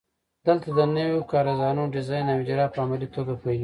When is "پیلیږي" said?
3.41-3.59